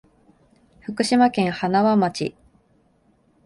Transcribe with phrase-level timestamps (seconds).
[0.81, 2.35] 福島県塙町